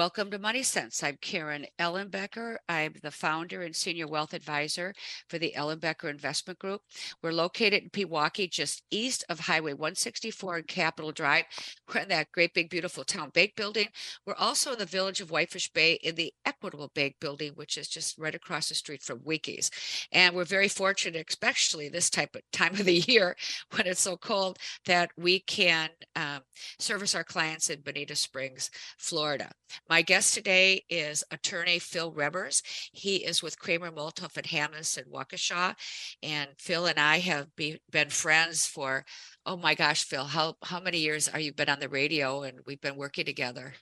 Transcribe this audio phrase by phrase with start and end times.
[0.00, 1.02] Welcome to Money Sense.
[1.02, 2.56] I'm Karen Ellenbecker.
[2.70, 4.94] I'm the founder and senior wealth advisor
[5.28, 6.80] for the Ellenbecker Investment Group.
[7.22, 11.44] We're located in Pewaukee, just east of Highway 164 and Capitol Drive.
[11.86, 13.88] We're in that great big beautiful town bank building.
[14.24, 17.86] We're also in the village of Whitefish Bay in the Equitable Bank building, which is
[17.86, 19.70] just right across the street from Winkies.
[20.12, 23.36] And we're very fortunate, especially this type of time of the year
[23.76, 26.40] when it's so cold, that we can um,
[26.78, 29.50] service our clients in Bonita Springs, Florida.
[29.90, 32.62] My guest today is attorney Phil Remmers.
[32.92, 35.74] He is with Cramer Multauf and Hammes and Waukesha.
[36.22, 39.04] And Phil and I have be, been friends for,
[39.44, 42.60] oh my gosh, Phil, how, how many years are you been on the radio and
[42.66, 43.74] we've been working together?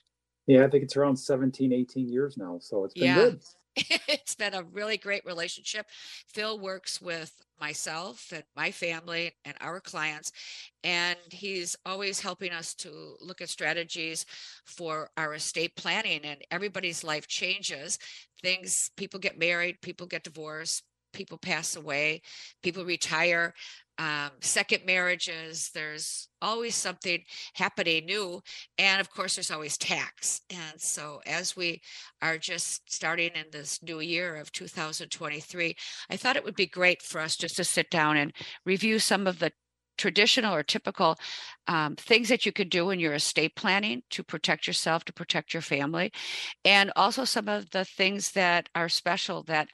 [0.47, 2.57] Yeah, I think it's around 17, 18 years now.
[2.59, 3.13] So it's been Yeah.
[3.13, 3.41] good.
[4.07, 5.85] it's been a really great relationship.
[6.27, 10.31] Phil works with myself and my family and our clients,
[10.83, 14.25] and he's always helping us to look at strategies
[14.65, 16.21] for our estate planning.
[16.23, 17.99] And everybody's life changes.
[18.41, 20.83] Things, people get married, people get divorced,
[21.13, 22.21] people pass away,
[22.63, 23.53] people retire.
[23.99, 27.21] Um, second marriages, there's always something
[27.53, 28.41] happening new.
[28.77, 30.41] And of course, there's always tax.
[30.49, 31.81] And so, as we
[32.21, 35.75] are just starting in this new year of 2023,
[36.09, 38.33] I thought it would be great for us just to sit down and
[38.65, 39.51] review some of the
[39.97, 41.17] traditional or typical
[41.67, 45.53] um, things that you could do in your estate planning to protect yourself, to protect
[45.53, 46.09] your family,
[46.63, 49.67] and also some of the things that are special that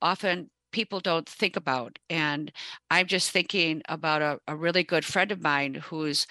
[0.00, 1.98] often people don't think about.
[2.10, 2.50] And
[2.90, 6.26] I'm just thinking about a, a really good friend of mine whose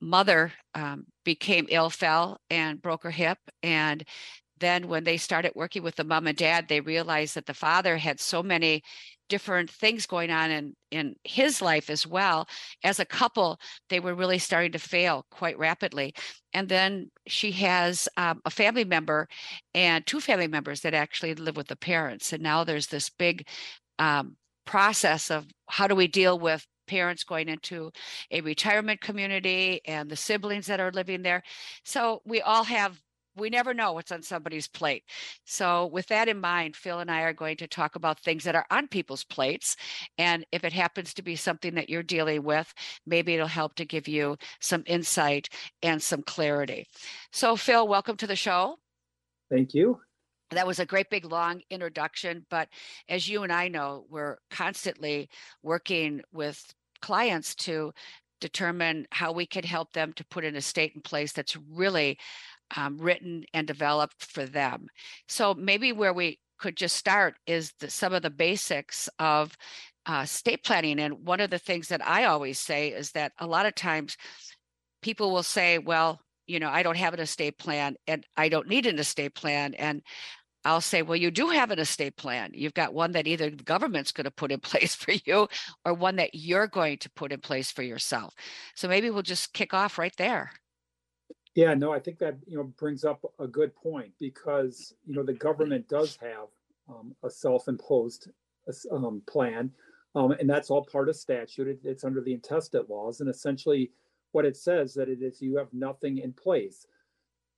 [0.00, 3.38] mother um, became ill, fell, and broke her hip.
[3.62, 4.04] And
[4.60, 7.96] then when they started working with the mom and dad, they realized that the father
[7.96, 8.82] had so many
[9.28, 12.46] different things going on in in his life as well
[12.82, 16.12] as a couple they were really starting to fail quite rapidly
[16.52, 19.26] and then she has um, a family member
[19.72, 23.48] and two family members that actually live with the parents and now there's this big
[23.98, 27.90] um, process of how do we deal with parents going into
[28.30, 31.42] a retirement community and the siblings that are living there
[31.82, 33.00] so we all have
[33.36, 35.04] we never know what's on somebody's plate.
[35.44, 38.54] So, with that in mind, Phil and I are going to talk about things that
[38.54, 39.76] are on people's plates.
[40.18, 42.72] And if it happens to be something that you're dealing with,
[43.06, 45.48] maybe it'll help to give you some insight
[45.82, 46.86] and some clarity.
[47.32, 48.76] So, Phil, welcome to the show.
[49.50, 50.00] Thank you.
[50.54, 52.46] That was a great big long introduction.
[52.50, 52.68] But
[53.08, 55.28] as you and I know, we're constantly
[55.62, 56.62] working with
[57.02, 57.92] clients to
[58.40, 62.18] determine how we can help them to put an estate in place that's really
[62.76, 64.86] um, written and developed for them.
[65.28, 69.56] So maybe where we could just start is the, some of the basics of
[70.06, 71.00] uh, estate planning.
[71.00, 74.16] And one of the things that I always say is that a lot of times
[75.02, 78.68] people will say, well, you know, I don't have an estate plan and I don't
[78.68, 79.74] need an estate plan.
[79.74, 80.02] And
[80.64, 82.52] I'll say, well, you do have an estate plan.
[82.54, 85.48] You've got one that either the government's going to put in place for you
[85.84, 88.34] or one that you're going to put in place for yourself.
[88.74, 90.52] So maybe we'll just kick off right there.
[91.54, 95.22] Yeah, no, I think that you know brings up a good point because you know
[95.22, 96.48] the government does have
[96.88, 98.28] um, a self-imposed
[98.90, 99.70] um, plan,
[100.16, 101.68] um, and that's all part of statute.
[101.68, 103.92] It, it's under the intestate laws, and essentially,
[104.32, 106.86] what it says that it is you have nothing in place.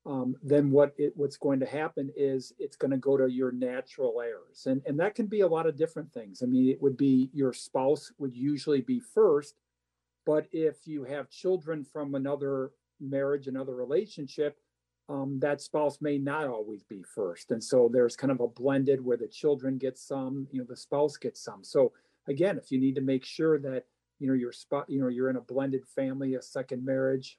[0.07, 3.51] Um, then what it, what's going to happen is it's going to go to your
[3.51, 6.43] natural heirs, and and that can be a lot of different things.
[6.43, 9.57] I mean, it would be your spouse would usually be first,
[10.25, 14.59] but if you have children from another marriage, another relationship,
[15.09, 17.51] um, that spouse may not always be first.
[17.51, 20.77] And so there's kind of a blended where the children get some, you know, the
[20.77, 21.63] spouse gets some.
[21.63, 21.93] So
[22.27, 23.85] again, if you need to make sure that,
[24.19, 27.39] you know, your spot, you know, you're in a blended family, a second marriage,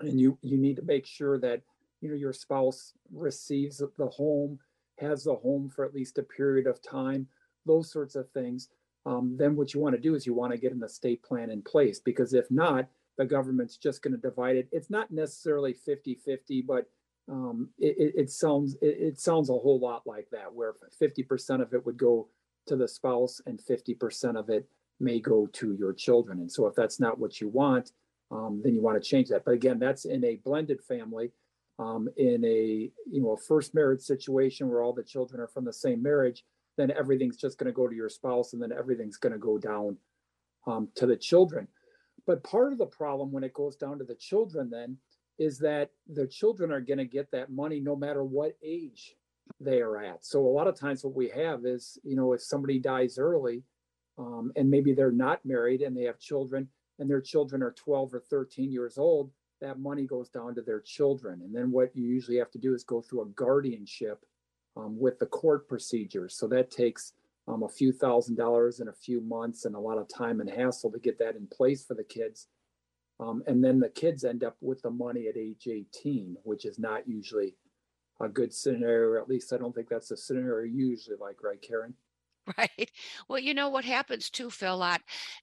[0.00, 1.62] and you you need to make sure that,
[2.00, 4.58] you know, your spouse receives the home,
[4.98, 7.26] has the home for at least a period of time,
[7.66, 8.68] those sorts of things.
[9.06, 11.50] Um, then what you want to do is you want to get an estate plan
[11.50, 12.86] in place because if not,
[13.16, 14.68] the government's just going to divide it.
[14.72, 16.86] It's not necessarily 50 50, but
[17.28, 21.72] um, it, it, sounds it, it, sounds a whole lot like that, where 50% of
[21.72, 22.28] it would go
[22.66, 24.68] to the spouse and 50% of it
[24.98, 26.40] may go to your children.
[26.40, 27.92] And so, if that's not what you want,
[28.30, 29.44] um, then you want to change that.
[29.44, 31.32] But again, that's in a blended family.
[31.80, 35.64] um, in a you know a first marriage situation where all the children are from
[35.64, 36.44] the same marriage,
[36.76, 39.58] then everything's just going to go to your spouse, and then everything's going to go
[39.58, 39.96] down
[40.66, 41.66] um, to the children.
[42.26, 44.98] But part of the problem when it goes down to the children then
[45.38, 49.14] is that the children are going to get that money no matter what age
[49.58, 50.22] they are at.
[50.24, 53.62] So a lot of times what we have is, you know, if somebody dies early
[54.18, 56.68] um, and maybe they're not married and they have children
[57.00, 60.80] and their children are 12 or 13 years old, that money goes down to their
[60.80, 61.40] children.
[61.42, 64.24] And then what you usually have to do is go through a guardianship
[64.76, 66.36] um, with the court procedures.
[66.36, 67.14] So that takes
[67.48, 70.48] um, a few thousand dollars in a few months and a lot of time and
[70.48, 72.46] hassle to get that in place for the kids.
[73.18, 76.78] Um, and then the kids end up with the money at age 18, which is
[76.78, 77.54] not usually
[78.20, 79.20] a good scenario.
[79.20, 81.94] At least I don't think that's a scenario usually like, right, Karen?
[82.58, 82.90] Right.
[83.28, 85.02] Well, you know what happens too, Phil, a lot,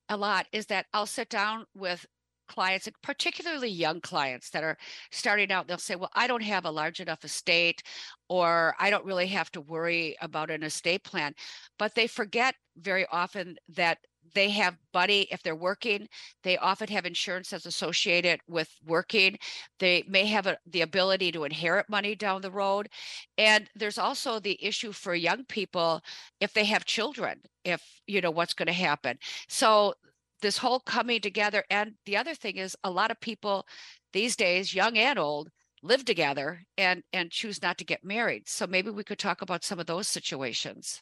[0.09, 2.05] a lot is that I'll sit down with
[2.47, 4.77] clients, particularly young clients that are
[5.11, 7.83] starting out, they'll say, Well, I don't have a large enough estate,
[8.29, 11.33] or I don't really have to worry about an estate plan.
[11.77, 13.99] But they forget very often that
[14.33, 16.07] they have buddy if they're working
[16.43, 19.37] they often have insurance that's associated with working.
[19.79, 22.89] They may have a, the ability to inherit money down the road.
[23.37, 26.01] And there's also the issue for young people
[26.39, 29.17] if they have children if you know what's going to happen.
[29.49, 29.93] So
[30.41, 33.65] this whole coming together and the other thing is a lot of people
[34.13, 35.49] these days young and old
[35.83, 38.47] live together and and choose not to get married.
[38.47, 41.01] So maybe we could talk about some of those situations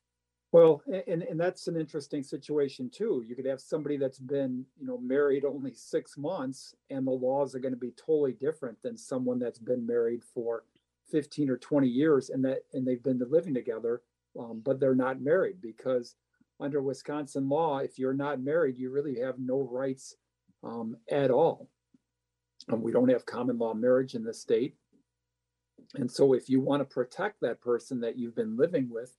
[0.56, 4.88] well and and that's an interesting situation too you could have somebody that's been you
[4.88, 8.98] know married only six months and the laws are going to be totally different than
[8.98, 10.64] someone that's been married for
[11.12, 14.02] 15 or 20 years and that and they've been living together
[14.40, 16.16] um, but they're not married because
[16.60, 20.16] under Wisconsin law, if you're not married, you really have no rights
[20.64, 21.70] um, at all.
[22.72, 24.76] Um, we don't have common law marriage in the state.
[25.96, 29.16] And so, if you want to protect that person that you've been living with,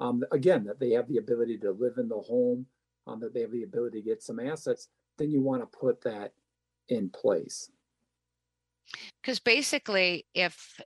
[0.00, 2.66] um, again, that they have the ability to live in the home,
[3.06, 4.88] um, that they have the ability to get some assets,
[5.18, 6.32] then you want to put that
[6.88, 7.70] in place.
[9.20, 10.80] Because basically, if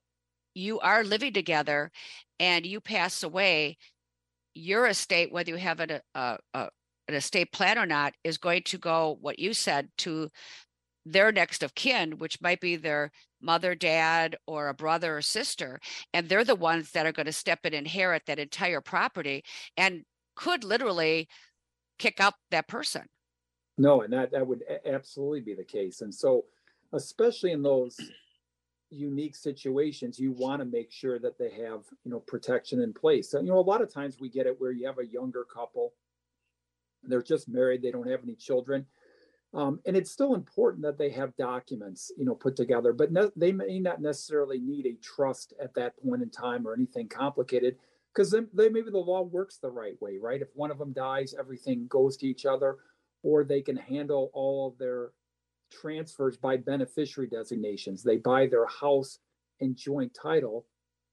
[0.55, 1.91] you are living together
[2.41, 3.79] and you pass away,
[4.55, 6.69] your estate, whether you have an, a, a,
[7.09, 10.29] an estate plan or not, is going to go, what you said, to
[11.07, 13.11] their next of kin, which might be their
[13.41, 15.81] mother, dad, or a brother or sister.
[16.13, 19.45] And they're the ones that are going to step and inherit that entire property
[19.77, 20.05] and
[20.35, 21.29] could literally
[21.99, 23.07] kick out that person.
[23.77, 26.01] No, and that, that would absolutely be the case.
[26.01, 26.45] And so,
[26.93, 27.99] especially in those
[28.91, 33.31] unique situations, you want to make sure that they have, you know, protection in place.
[33.31, 35.45] So, you know, a lot of times we get it where you have a younger
[35.45, 35.93] couple,
[37.03, 38.87] they're just married, they don't have any children.
[39.55, 43.53] Um, and it's still important that they have documents, you know, put together, but they
[43.53, 47.77] may not necessarily need a trust at that point in time or anything complicated
[48.13, 50.43] because then they, maybe the law works the right way, right?
[50.43, 52.79] If one of them dies, everything goes to each other,
[53.23, 55.11] or they can handle all of their
[55.73, 58.03] transfers by beneficiary designations.
[58.03, 59.19] They buy their house
[59.61, 60.67] in joint title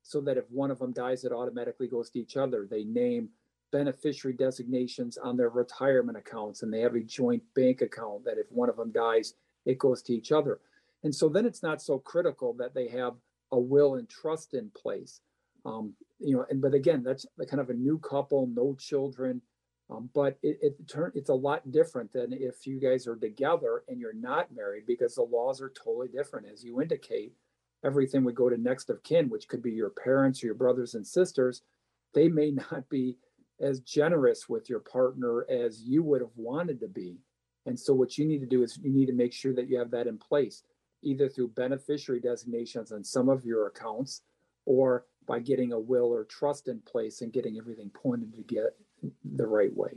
[0.03, 2.67] so that if one of them dies, it automatically goes to each other.
[2.69, 3.29] They name
[3.71, 8.45] beneficiary designations on their retirement accounts and they have a joint bank account that if
[8.51, 9.35] one of them dies,
[9.65, 10.59] it goes to each other.
[11.03, 13.13] And so then it's not so critical that they have
[13.51, 15.21] a will and trust in place.
[15.65, 19.41] Um, you know, and but again, that's kind of a new couple, no children,
[19.89, 23.83] um, but it, it turn it's a lot different than if you guys are together
[23.87, 26.47] and you're not married because the laws are totally different.
[26.51, 27.33] As you indicate,
[27.83, 30.95] everything would go to next of kin, which could be your parents or your brothers
[30.95, 31.61] and sisters.
[32.13, 33.17] They may not be
[33.61, 37.17] as generous with your partner as you would have wanted to be.
[37.65, 39.77] And so what you need to do is you need to make sure that you
[39.77, 40.63] have that in place,
[41.03, 44.21] either through beneficiary designations on some of your accounts
[44.65, 48.75] or by getting a will or trust in place and getting everything pointed to get
[49.35, 49.91] the right way.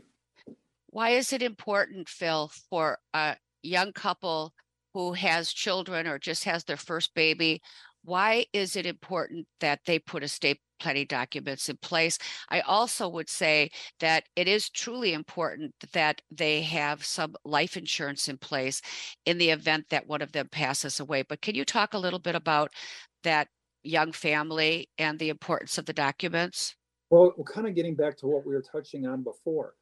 [0.90, 4.52] Why is it important, Phil, for a young couple
[4.92, 7.62] who has children or just has their first baby?
[8.04, 12.18] Why is it important that they put estate planning documents in place?
[12.50, 13.70] I also would say
[14.00, 18.82] that it is truly important that they have some life insurance in place
[19.24, 21.22] in the event that one of them passes away.
[21.22, 22.72] But can you talk a little bit about
[23.22, 23.48] that
[23.82, 26.74] young family and the importance of the documents?
[27.08, 29.74] Well, we're kind of getting back to what we were touching on before.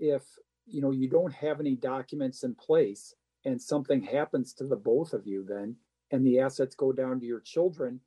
[0.00, 0.22] If
[0.66, 5.12] you know you don't have any documents in place and something happens to the both
[5.12, 5.76] of you then
[6.10, 8.00] and the assets go down to your children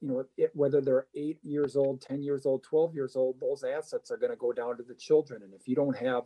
[0.00, 3.64] you know it, whether they're eight years old 10 years old 12 years old those
[3.64, 6.24] assets are going to go down to the children and if you don't have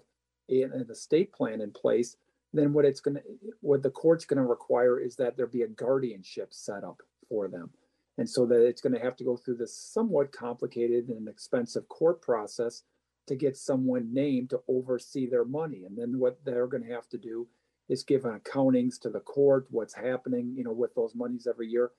[0.51, 2.17] an estate plan in place
[2.55, 3.23] then what it's going to
[3.61, 7.49] what the court's going to require is that there be a guardianship set up for
[7.49, 7.71] them
[8.19, 11.89] And so that it's going to have to go through this somewhat complicated and expensive
[11.89, 12.85] court process
[13.29, 15.85] to get someone named to oversee their money.
[15.87, 17.49] And then what they're going to have to do
[17.89, 21.69] is give an accountings to the court, what's happening, you know, with those monies every
[21.69, 21.91] year.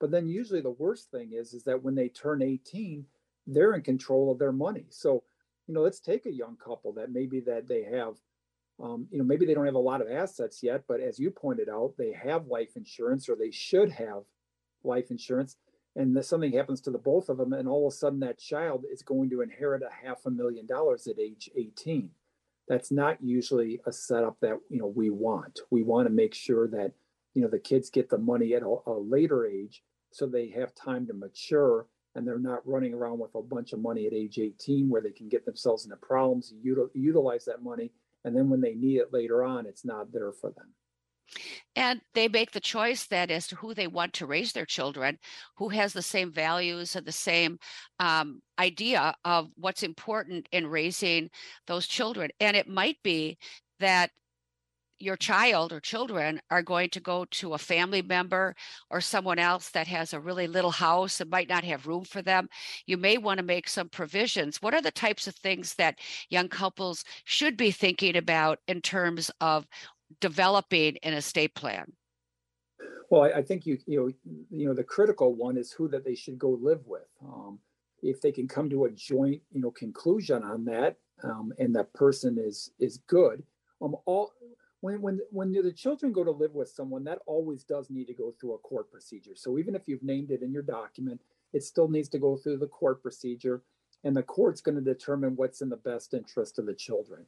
[0.00, 3.04] But then usually the worst thing is, is that when they turn 18,
[3.46, 4.86] they're in control of their money.
[4.90, 5.24] So,
[5.66, 8.14] you know, let's take a young couple that maybe that they have,
[8.82, 11.30] um, you know, maybe they don't have a lot of assets yet, but as you
[11.30, 14.22] pointed out, they have life insurance or they should have
[14.84, 15.56] life insurance
[15.94, 18.84] and something happens to the both of them and all of a sudden that child
[18.90, 22.10] is going to inherit a half a million dollars at age 18
[22.72, 25.60] that's not usually a setup that you know we want.
[25.70, 26.92] We want to make sure that
[27.34, 30.74] you know the kids get the money at a, a later age so they have
[30.74, 34.38] time to mature and they're not running around with a bunch of money at age
[34.38, 37.90] 18 where they can get themselves into problems util, utilize that money
[38.24, 40.68] and then when they need it later on it's not there for them
[41.76, 45.18] and they make the choice then as to who they want to raise their children,
[45.56, 47.58] who has the same values and the same
[47.98, 51.30] um, idea of what's important in raising
[51.66, 52.30] those children.
[52.40, 53.38] And it might be
[53.80, 54.10] that
[55.02, 58.54] your child or children are going to go to a family member
[58.88, 62.22] or someone else that has a really little house and might not have room for
[62.22, 62.48] them,
[62.86, 64.62] you may want to make some provisions.
[64.62, 65.98] What are the types of things that
[66.30, 69.66] young couples should be thinking about in terms of
[70.20, 71.92] developing an estate plan?
[73.10, 76.04] Well, I, I, think you you know you know the critical one is who that
[76.04, 77.08] they should go live with.
[77.22, 77.58] Um,
[78.02, 81.92] if they can come to a joint you know conclusion on that, um, and that
[81.92, 83.42] person is is good,
[83.82, 84.32] um, all
[84.80, 88.14] when when when the children go to live with someone, that always does need to
[88.14, 89.34] go through a court procedure.
[89.36, 91.20] So even if you've named it in your document,
[91.52, 93.62] it still needs to go through the court procedure,
[94.04, 97.26] and the court's going to determine what's in the best interest of the children.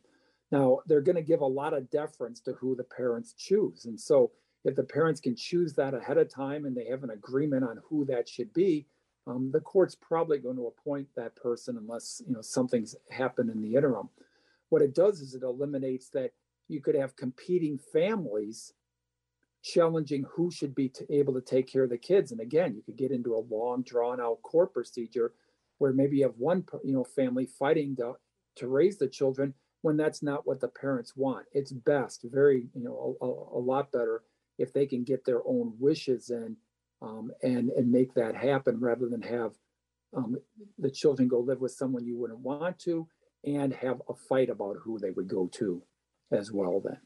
[0.55, 3.87] Now, they're going to give a lot of deference to who the parents choose.
[3.87, 4.31] And so,
[4.65, 7.81] if the parents can choose that ahead of time and they have an agreement on
[7.89, 8.87] who that should be,
[9.27, 13.63] um, the court's probably going to appoint that person unless you know something's happened in
[13.63, 14.09] the interim.
[14.69, 16.31] What it does is it eliminates that
[16.69, 18.75] you could have competing families
[19.65, 22.31] challenging who should be t- able to take care of the kids.
[22.31, 25.33] And again, you could get into a long, drawn out court procedure
[25.79, 28.13] where maybe you have one you know family fighting to
[28.55, 29.53] to raise the children
[29.85, 31.45] when that's not what the parents want.
[31.53, 34.23] It's best, very, you know, a, a, a lot better
[34.57, 36.57] if they can get their own wishes in
[37.03, 39.53] um, and and make that happen rather than have
[40.17, 40.39] um,
[40.79, 43.07] the children go live with someone you wouldn't want to
[43.45, 45.83] and have a fight about who they would go to
[46.33, 46.97] as well then.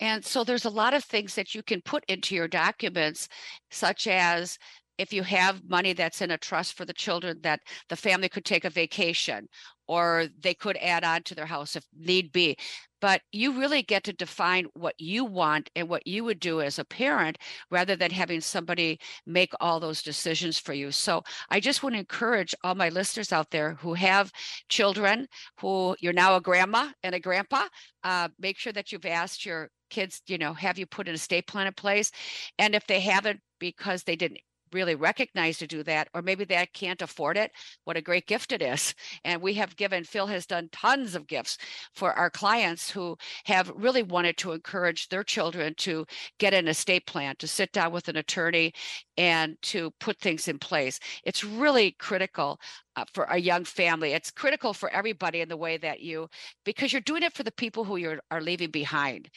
[0.00, 3.28] And so there's a lot of things that you can put into your documents,
[3.70, 4.58] such as
[4.96, 8.44] if you have money that's in a trust for the children that the family could
[8.44, 9.48] take a vacation
[9.92, 12.56] or they could add on to their house if need be.
[13.02, 16.78] But you really get to define what you want and what you would do as
[16.78, 17.36] a parent
[17.70, 20.92] rather than having somebody make all those decisions for you.
[20.92, 24.32] So i just want to encourage all my listeners out there who have
[24.70, 25.26] children
[25.60, 27.66] who you're now a grandma and a grandpa
[28.04, 31.46] uh, make sure that you've asked your kids you know have you put an estate
[31.46, 32.10] plan in place?
[32.58, 34.40] And if they haven't because they didn't
[34.72, 37.52] really recognize to do that, or maybe they can't afford it,
[37.84, 38.94] what a great gift it is.
[39.24, 41.58] And we have given, Phil has done tons of gifts
[41.94, 46.06] for our clients who have really wanted to encourage their children to
[46.38, 48.72] get an estate plan, to sit down with an attorney
[49.16, 50.98] and to put things in place.
[51.24, 52.58] It's really critical
[52.96, 54.12] uh, for a young family.
[54.12, 56.28] It's critical for everybody in the way that you,
[56.64, 59.28] because you're doing it for the people who you are leaving behind.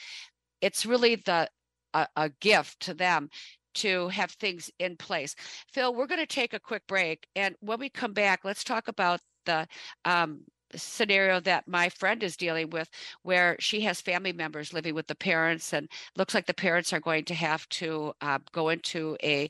[0.61, 1.49] It's really the
[1.93, 3.29] a, a gift to them
[3.75, 5.35] to have things in place.
[5.71, 7.27] Phil, we're going to take a quick break.
[7.35, 9.67] And when we come back, let's talk about the
[10.05, 10.41] um,
[10.75, 12.89] scenario that my friend is dealing with
[13.23, 16.99] where she has family members living with the parents and looks like the parents are
[16.99, 19.49] going to have to uh, go into a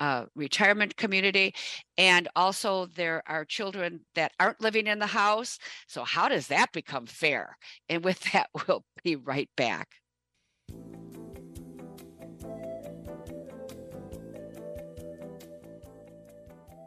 [0.00, 1.54] uh, retirement community
[1.96, 6.72] and also there are children that aren't living in the house so how does that
[6.72, 7.56] become fair
[7.88, 9.88] and with that we'll be right back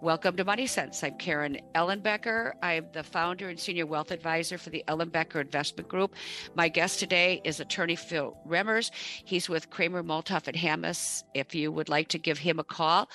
[0.01, 1.03] Welcome to Money Sense.
[1.03, 2.53] I'm Karen Ellenbecker.
[2.63, 6.15] I'm the founder and senior wealth advisor for the Ellenbecker Investment Group.
[6.55, 8.91] My guest today is attorney Phil Remmers.
[9.25, 11.25] He's with Cramer Multauf and Hammes.
[11.33, 13.09] If you would like to give him a call,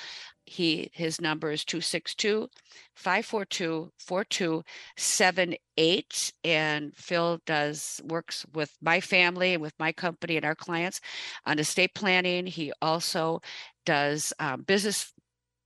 [0.44, 2.50] he his number is 262
[2.94, 10.54] 542 4278 and phil does works with my family and with my company and our
[10.54, 11.00] clients
[11.46, 13.40] on estate planning he also
[13.86, 15.13] does um, business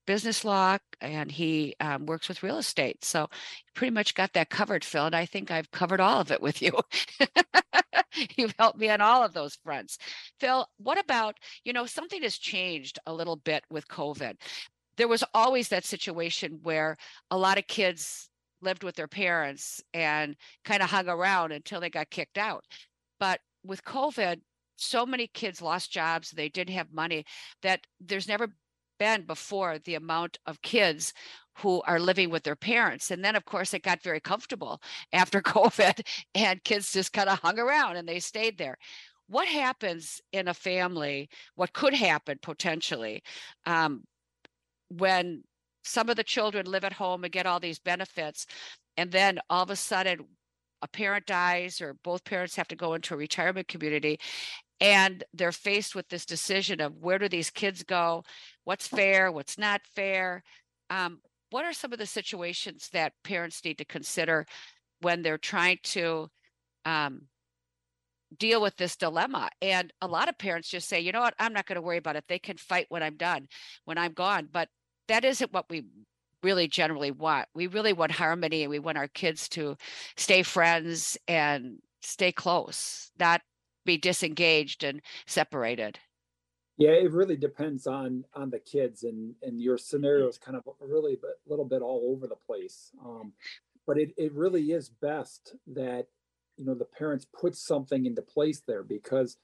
[0.09, 3.05] business law and he um, works with real estate.
[3.05, 3.29] So
[3.75, 5.05] pretty much got that covered, Phil.
[5.05, 6.73] And I think I've covered all of it with you.
[8.37, 9.99] You've helped me on all of those fronts.
[10.41, 14.37] Phil, what about, you know, something has changed a little bit with COVID
[14.99, 16.97] there was always that situation where
[17.31, 18.29] a lot of kids
[18.61, 20.35] lived with their parents and
[20.65, 22.65] kind of hung around until they got kicked out.
[23.21, 24.41] But with COVID,
[24.77, 27.25] so many kids lost jobs, they didn't have money
[27.63, 28.49] that there's never
[28.99, 31.13] been before the amount of kids
[31.59, 33.11] who are living with their parents.
[33.11, 34.81] And then, of course, it got very comfortable
[35.13, 38.79] after COVID, and kids just kind of hung around and they stayed there.
[39.29, 41.29] What happens in a family?
[41.55, 43.23] What could happen potentially
[43.67, 44.05] um,
[44.89, 45.43] when
[45.85, 48.47] some of the children live at home and get all these benefits,
[48.97, 50.21] and then all of a sudden
[50.83, 54.19] a parent dies or both parents have to go into a retirement community
[54.81, 58.23] and they're faced with this decision of where do these kids go
[58.69, 60.43] what's fair what's not fair
[60.91, 61.21] um,
[61.51, 64.47] what are some of the situations that parents need to consider
[65.01, 66.29] when they're trying to
[66.85, 67.23] um,
[68.37, 69.49] deal with this dilemma?
[69.63, 71.35] And a lot of parents just say you know what?
[71.39, 72.25] I'm not going to worry about it.
[72.29, 73.49] They can fight when i'm done
[73.85, 74.49] when i'm gone.
[74.53, 74.69] But
[75.09, 75.85] that isn't what we
[76.43, 77.49] really generally want.
[77.55, 79.77] We really want harmony and we want our kids to
[80.17, 83.41] stay friends and stay close not
[83.85, 85.99] be disengaged and separated
[86.79, 90.63] yeah it really depends on on the kids and and your scenario is kind of
[90.81, 93.33] really a little bit all over the place um,
[93.87, 96.07] but it, it really is best that
[96.57, 99.37] you know the parents put something into place there because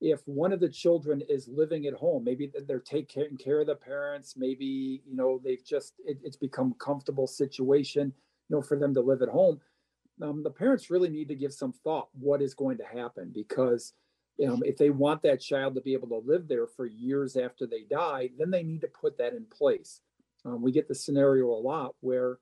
[0.00, 3.74] if one of the children is living at home maybe they're taking care of the
[3.74, 8.12] parents maybe you know they've just it, it's become a comfortable situation
[8.48, 9.60] you know for them to live at home
[10.20, 13.94] um, the parents really need to give some thought what is going to happen because
[14.48, 17.66] um, if they want that child to be able to live there for years after
[17.66, 20.00] they die then they need to put that in place.
[20.44, 22.38] Um, we get the scenario a lot where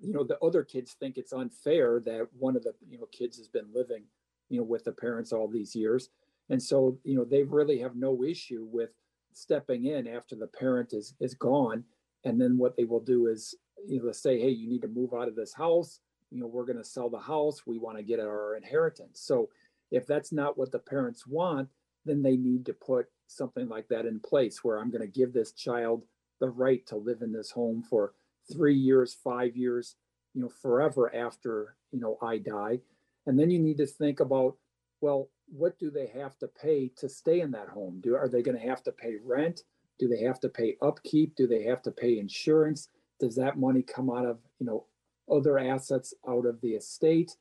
[0.00, 3.36] you know the other kids think it's unfair that one of the you know kids
[3.38, 4.04] has been living
[4.48, 6.08] you know with the parents all these years.
[6.50, 8.90] And so you know they really have no issue with
[9.32, 11.84] stepping in after the parent is is gone.
[12.24, 13.54] And then what they will do is
[13.86, 16.00] you know say hey you need to move out of this house.
[16.30, 17.66] You know we're going to sell the house.
[17.66, 19.20] We want to get our inheritance.
[19.20, 19.50] So
[19.94, 21.68] if that's not what the parents want
[22.04, 25.32] then they need to put something like that in place where i'm going to give
[25.32, 26.04] this child
[26.40, 28.12] the right to live in this home for
[28.52, 29.96] three years five years
[30.34, 32.80] you know forever after you know i die.
[33.26, 34.56] And then you need to think about
[35.00, 38.00] well what do they have to pay to stay in that home?
[38.02, 39.62] Do are they going to have to pay rent?
[39.98, 41.36] Do they have to pay upkeep?
[41.36, 42.88] Do they have to pay insurance?
[43.20, 44.86] Does that money come out of you know
[45.30, 47.36] other assets out of the estate?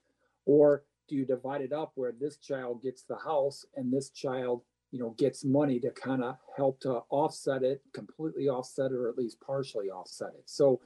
[0.46, 4.62] Or do you divide it up where this child gets the house and this child
[4.92, 9.10] you know gets money to kind of help to offset it completely offset it or
[9.10, 10.44] at least partially offset it?
[10.46, 10.80] So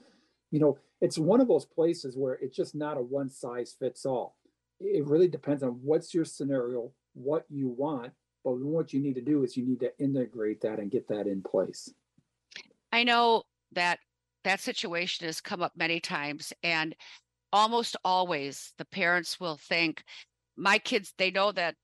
[0.51, 4.06] you know it's one of those places where it's just not a one size fits
[4.06, 4.38] all.
[4.80, 8.13] It really depends on what's your scenario what you want
[8.47, 11.27] but what you need to do is you need to integrate that and get that
[11.27, 11.91] in place.
[12.93, 13.99] I know that
[14.45, 16.95] that situation has come up many times and
[17.54, 20.04] almost always the parents will think
[20.58, 21.76] my kids they know that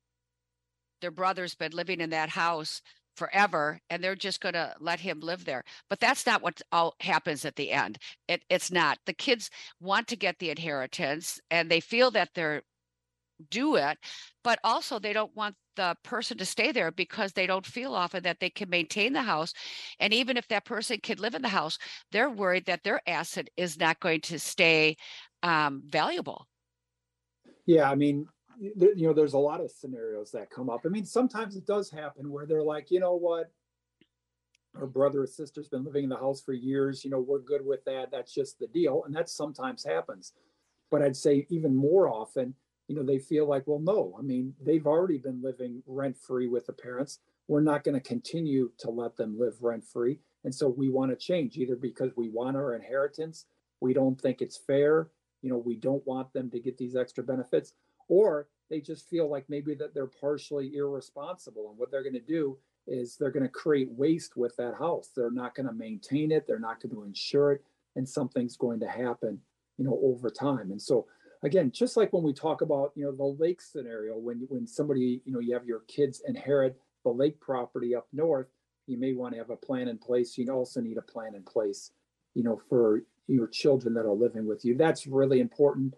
[1.02, 2.82] their brother's been living in that house
[3.15, 5.63] forever and they're just going to let him live there.
[5.89, 7.97] But that's not what all happens at the end.
[8.28, 8.97] It, it's not.
[9.06, 9.49] The kids
[9.80, 12.63] want to get the inheritance and they feel that they're
[13.49, 13.97] do it
[14.43, 18.23] but also they don't want the person to stay there because they don't feel often
[18.23, 19.54] that they can maintain the house
[19.99, 21.78] and even if that person can live in the house
[22.12, 24.95] they're worried that their asset is not going to stay
[25.43, 26.47] um, valuable.
[27.65, 28.27] Yeah i mean
[28.60, 30.82] you know there's a lot of scenarios that come up.
[30.86, 33.51] I mean sometimes it does happen where they're like you know what?
[34.75, 37.65] Our brother or sister's been living in the house for years you know we're good
[37.65, 40.34] with that that's just the deal and that sometimes happens.
[40.91, 42.53] But i'd say even more often
[42.88, 46.47] you know they feel like well no i mean they've already been living rent free
[46.47, 47.19] with the parents.
[47.47, 51.12] We're not going to continue to let them live rent free and so we want
[51.12, 53.45] to change either because we want our inheritance
[53.82, 55.10] we don't think it's fair
[55.43, 57.73] you know we don't want them to get these extra benefits
[58.08, 62.19] or they just feel like maybe that they're partially irresponsible and what they're going to
[62.19, 66.32] do is they're going to create waste with that house they're not going to maintain
[66.32, 67.63] it they're not going to insure it
[67.95, 69.39] and something's going to happen
[69.77, 71.06] you know over time and so
[71.43, 75.21] again, just like when we talk about, you know, the lake scenario, when when somebody,
[75.25, 78.47] you know, you have your kids inherit the lake property up north,
[78.88, 80.38] you may want to have a plan in place.
[80.38, 81.91] You also need a plan in place,
[82.34, 84.75] you know, for your children that are living with you.
[84.75, 85.95] That's really important.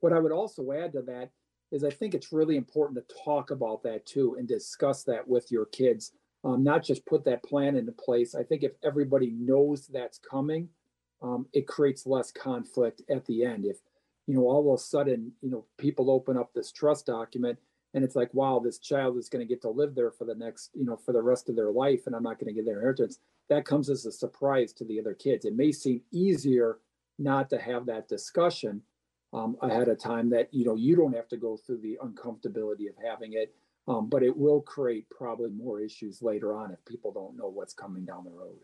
[0.00, 1.30] What I would also add to that
[1.72, 5.50] is I think it's really important to talk about that too and discuss that with
[5.50, 6.12] your kids.
[6.44, 8.34] Um, not just put that plan into place.
[8.34, 10.68] I think if everybody knows that's coming,
[11.22, 13.64] um, it creates less conflict at the end.
[13.64, 13.78] If
[14.26, 17.58] you know, all of a sudden, you know, people open up this trust document
[17.92, 20.34] and it's like, wow, this child is going to get to live there for the
[20.34, 22.64] next, you know, for the rest of their life, and I'm not going to get
[22.64, 23.18] their inheritance.
[23.48, 25.44] That comes as a surprise to the other kids.
[25.44, 26.78] It may seem easier
[27.18, 28.82] not to have that discussion
[29.32, 32.88] um, ahead of time that you know you don't have to go through the uncomfortability
[32.88, 33.54] of having it
[33.86, 37.74] um, but it will create probably more issues later on if people don't know what's
[37.74, 38.56] coming down the road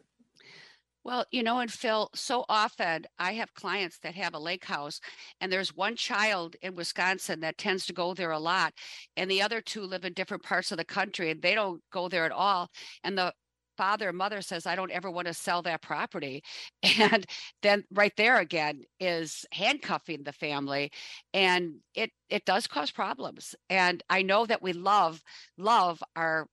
[1.02, 5.00] well, you know, and Phil, so often I have clients that have a lake house,
[5.40, 8.74] and there's one child in Wisconsin that tends to go there a lot,
[9.16, 12.10] and the other two live in different parts of the country and they don't go
[12.10, 12.68] there at all.
[13.02, 13.32] And the
[13.80, 16.42] father mother says, I don't ever want to sell that property.
[17.00, 17.24] And
[17.62, 20.90] then right there again is handcuffing the family.
[21.32, 23.54] And it it does cause problems.
[23.70, 25.22] And I know that we love,
[25.56, 26.46] love our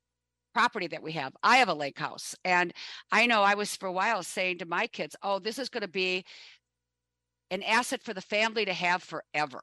[0.53, 1.33] property that we have.
[1.43, 2.33] I have a lake house.
[2.45, 2.71] And
[3.11, 5.81] I know I was for a while saying to my kids, oh, this is going
[5.81, 6.23] to be
[7.51, 9.61] an asset for the family to have forever,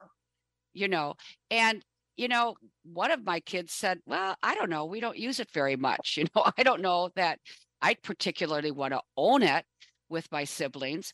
[0.73, 1.15] you know.
[1.49, 1.83] And,
[2.17, 4.85] you know, one of my kids said, well, I don't know.
[4.85, 6.17] We don't use it very much.
[6.25, 7.39] You know, I don't know that
[7.81, 9.65] I particularly want to own it
[10.09, 11.11] with my siblings.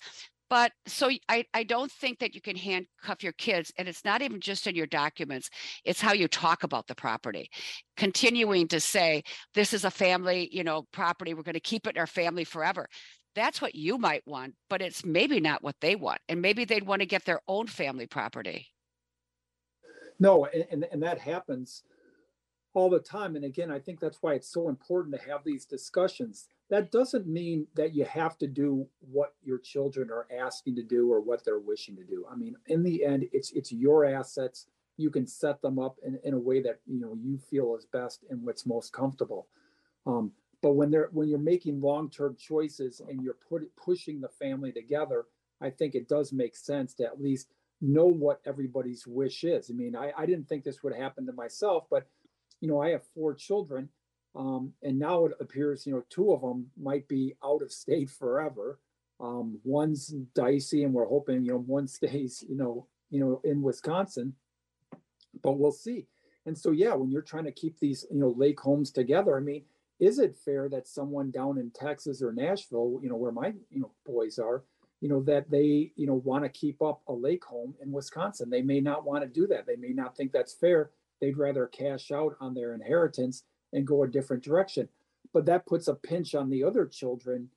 [0.49, 3.71] But so I, I don't think that you can handcuff your kids.
[3.77, 5.49] And it's not even just in your documents,
[5.85, 7.49] it's how you talk about the property.
[7.95, 11.33] Continuing to say, this is a family, you know, property.
[11.33, 12.89] We're going to keep it in our family forever.
[13.33, 16.19] That's what you might want, but it's maybe not what they want.
[16.27, 18.70] And maybe they'd want to get their own family property.
[20.21, 21.83] No, and, and, and that happens
[22.73, 23.35] all the time.
[23.35, 27.27] And again, I think that's why it's so important to have these discussions that doesn't
[27.27, 31.43] mean that you have to do what your children are asking to do or what
[31.43, 32.25] they're wishing to do.
[32.31, 34.67] I mean, in the end, it's it's your assets.
[34.95, 37.85] You can set them up in, in a way that you know you feel is
[37.85, 39.47] best and what's most comfortable.
[40.05, 40.31] Um,
[40.61, 45.25] but when they're when you're making long-term choices and you're put, pushing the family together,
[45.59, 47.49] I think it does make sense to at least
[47.81, 49.69] know what everybody's wish is.
[49.69, 52.07] I mean, I, I didn't think this would happen to myself, but
[52.59, 53.89] you know, I have four children
[54.35, 58.09] um, and now it appears, you know, two of them might be out of state
[58.09, 58.79] forever.
[59.19, 63.61] Um, one's dicey, and we're hoping, you know, one stays, you know, you know, in
[63.61, 64.35] Wisconsin.
[65.43, 66.07] But we'll see.
[66.45, 69.41] And so, yeah, when you're trying to keep these, you know, lake homes together, I
[69.41, 69.63] mean,
[69.99, 73.81] is it fair that someone down in Texas or Nashville, you know, where my, you
[73.81, 74.63] know, boys are,
[75.01, 78.49] you know, that they, you know, want to keep up a lake home in Wisconsin?
[78.49, 79.65] They may not want to do that.
[79.65, 80.91] They may not think that's fair.
[81.19, 84.87] They'd rather cash out on their inheritance and go a different direction.
[85.33, 87.49] But that puts a pinch on the other children,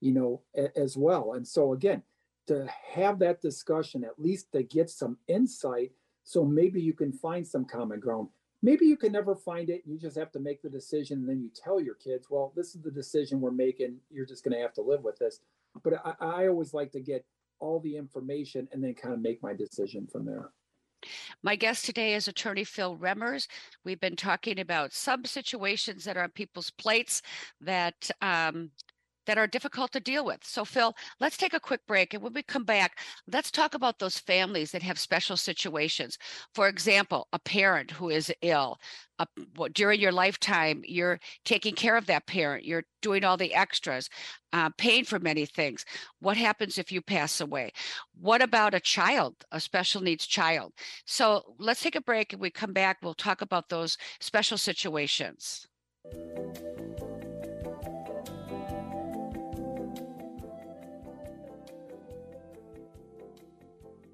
[0.00, 1.34] you know, a, as well.
[1.34, 2.02] And so again,
[2.48, 5.92] to have that discussion, at least to get some insight,
[6.24, 8.28] so maybe you can find some common ground.
[8.62, 9.82] Maybe you can never find it.
[9.86, 12.74] You just have to make the decision, and then you tell your kids, "Well, this
[12.74, 14.00] is the decision we're making.
[14.10, 15.40] You're just going to have to live with this."
[15.82, 17.24] But I, I always like to get
[17.60, 20.50] all the information and then kind of make my decision from there.
[21.42, 23.46] My guest today is attorney Phil Remmers.
[23.84, 27.22] We've been talking about some situations that are on people's plates
[27.60, 28.70] that um,
[29.28, 30.38] that are difficult to deal with.
[30.42, 32.14] So, Phil, let's take a quick break.
[32.14, 32.98] And when we come back,
[33.30, 36.16] let's talk about those families that have special situations.
[36.54, 38.78] For example, a parent who is ill.
[39.18, 39.26] Uh,
[39.74, 44.08] during your lifetime, you're taking care of that parent, you're doing all the extras,
[44.54, 45.84] uh, paying for many things.
[46.20, 47.72] What happens if you pass away?
[48.18, 50.72] What about a child, a special needs child?
[51.04, 52.32] So, let's take a break.
[52.32, 55.68] and we come back, we'll talk about those special situations.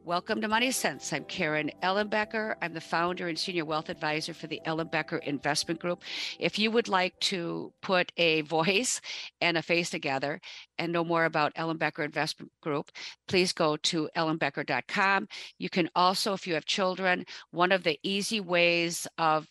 [0.07, 1.15] Welcome to Money Sense.
[1.15, 2.57] I'm Karen Ellenbecker.
[2.61, 6.03] I'm the founder and senior wealth advisor for the Ellenbecker Investment Group.
[6.39, 9.01] If you would like to put a voice
[9.41, 10.43] and a face together
[10.79, 12.91] and know more about Ellenbecker Investment Group,
[13.29, 15.27] please go to ellenbecker.com.
[15.59, 19.49] You can also, if you have children, one of the easy ways of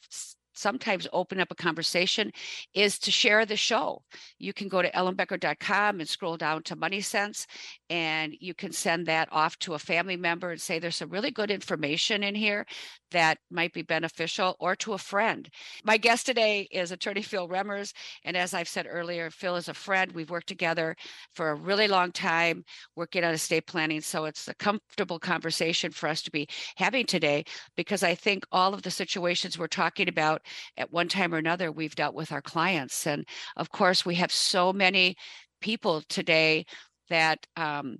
[0.53, 2.31] sometimes open up a conversation
[2.73, 4.01] is to share the show.
[4.39, 7.47] You can go to ellenbecker.com and scroll down to Money Sense,
[7.89, 11.31] and you can send that off to a family member and say there's some really
[11.31, 12.65] good information in here
[13.11, 15.47] that might be beneficial, or to a friend.
[15.83, 17.93] My guest today is attorney Phil Remmers.
[18.25, 20.11] And as I've said earlier, Phil is a friend.
[20.11, 20.95] We've worked together
[21.35, 22.63] for a really long time,
[22.95, 24.01] working on estate planning.
[24.01, 27.45] So it's a comfortable conversation for us to be having today
[27.77, 30.42] because I think all of the situations we're talking about
[30.77, 33.05] at one time or another we've dealt with our clients.
[33.07, 33.25] And
[33.57, 35.15] of course we have so many
[35.61, 36.65] people today
[37.09, 37.97] that um,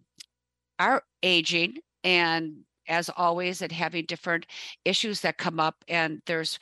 [0.79, 4.45] are aging and as always and having different
[4.83, 5.75] issues that come up.
[5.87, 6.59] And there's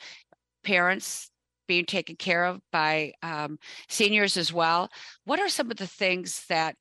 [0.62, 1.30] parents
[1.66, 4.90] being taken care of by um, seniors as well.
[5.24, 6.76] What are some of the things that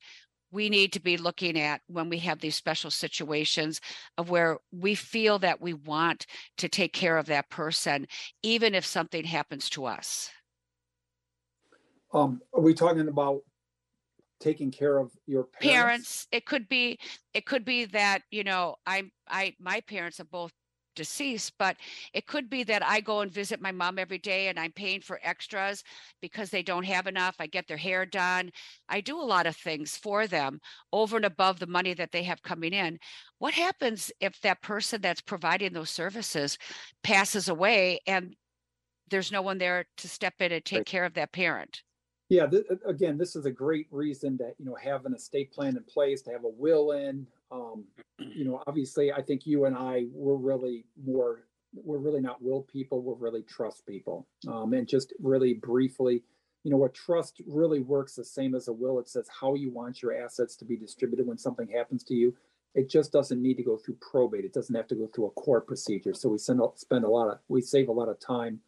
[0.52, 3.82] we need to be looking at when we have these special situations
[4.18, 6.26] of where we feel that we want
[6.58, 8.08] to take care of that person,
[8.44, 10.30] even if something happens to us.
[12.14, 13.42] Um, are we talking about
[14.40, 15.62] taking care of your parents?
[15.62, 17.00] parents it could be
[17.34, 19.12] it could be that you know I'm.
[19.30, 20.52] i my parents are both
[20.95, 21.77] deceased but
[22.13, 25.01] it could be that i go and visit my mom every day and i'm paying
[25.01, 25.84] for extras
[26.21, 28.51] because they don't have enough i get their hair done
[28.89, 30.60] i do a lot of things for them
[30.93, 32.97] over and above the money that they have coming in
[33.39, 36.58] what happens if that person that's providing those services
[37.04, 38.36] passes away and
[39.10, 40.86] there's no one there to step in and take Right.
[40.86, 41.84] care of that parent
[42.30, 45.75] Yeah, th- again, this is a great reason to, you know, have an estate plan
[45.75, 47.27] in place, to have a will in.
[47.52, 47.86] Um,
[48.18, 51.42] you know, obviously, I think you and I, we're really more,
[51.74, 54.28] we're really not will people, we're really trust people.
[54.48, 56.24] Um, and just really briefly,
[56.64, 59.00] you know, what trust really works the same as a will.
[59.00, 62.36] It says how you want your assets to be distributed when something happens to you.
[62.74, 64.46] It just doesn't need to go through probate.
[64.46, 66.14] It doesn't have to go through a court procedure.
[66.14, 68.60] So we send, spend a lot of, we save a lot of time,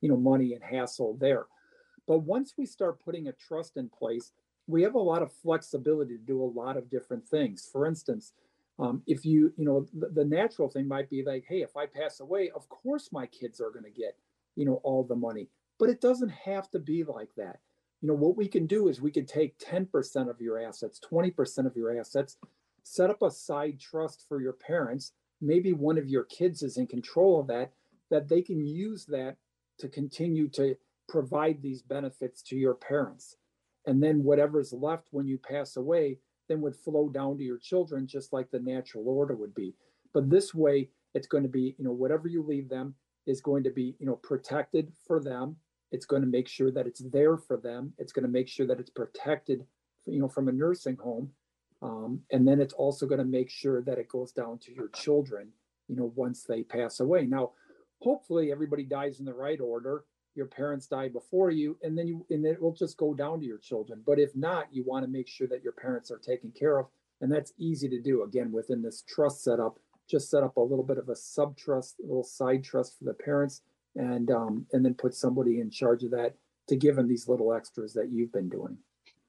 [0.00, 1.46] you know, money and hassle there.
[2.06, 4.32] But once we start putting a trust in place,
[4.66, 7.68] we have a lot of flexibility to do a lot of different things.
[7.70, 8.32] For instance,
[8.78, 11.86] um, if you, you know, the, the natural thing might be like, hey, if I
[11.86, 14.16] pass away, of course my kids are going to get,
[14.54, 15.48] you know, all the money.
[15.78, 17.60] But it doesn't have to be like that.
[18.02, 21.66] You know, what we can do is we can take 10% of your assets, 20%
[21.66, 22.36] of your assets,
[22.82, 25.12] set up a side trust for your parents.
[25.40, 27.72] Maybe one of your kids is in control of that,
[28.10, 29.36] that they can use that
[29.78, 30.76] to continue to
[31.08, 33.36] provide these benefits to your parents.
[33.86, 36.18] And then whatever's left when you pass away,
[36.48, 39.74] then would flow down to your children, just like the natural order would be.
[40.12, 42.94] But this way, it's going to be, you know, whatever you leave them
[43.26, 45.56] is going to be, you know, protected for them.
[45.92, 47.92] It's going to make sure that it's there for them.
[47.98, 49.64] It's going to make sure that it's protected,
[50.06, 51.30] you know, from a nursing home.
[51.82, 54.88] Um, and then it's also going to make sure that it goes down to your
[54.88, 55.48] children,
[55.88, 57.26] you know, once they pass away.
[57.26, 57.52] Now,
[58.00, 60.04] hopefully everybody dies in the right order
[60.36, 63.46] your parents die before you and then you and it will just go down to
[63.46, 64.02] your children.
[64.06, 66.86] But if not you want to make sure that your parents are taken care of
[67.20, 69.78] and that's easy to do again within this trust setup.
[70.08, 73.04] Just set up a little bit of a sub trust a little side trust for
[73.04, 73.62] the parents
[73.96, 76.34] and um, and then put somebody in charge of that
[76.68, 78.76] to give them these little extras that you've been doing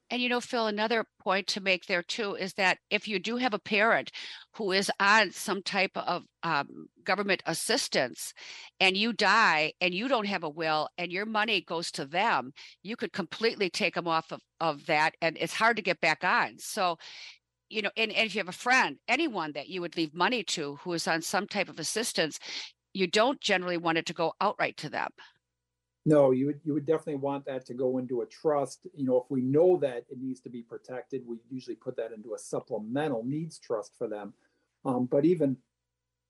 [0.10, 3.38] And you know, Phil, another point to make there too is that if you do
[3.38, 4.12] have a parent
[4.54, 8.34] who is on some type of um, government assistance
[8.80, 12.54] and you die and you don't have a will and your money goes to them,
[12.84, 16.24] you could completely take them off of, of that and it's hard to get back
[16.24, 16.58] on.
[16.58, 16.98] So,
[17.70, 20.42] you know, and, and if you have a friend, anyone that you would leave money
[20.44, 22.40] to who is on some type of assistance,
[22.94, 25.10] you don't generally want it to go outright to them.
[26.08, 28.88] No, you would you would definitely want that to go into a trust.
[28.96, 32.14] You know, if we know that it needs to be protected, we usually put that
[32.14, 34.34] into a supplemental needs trust for them.
[34.86, 35.58] Um, but even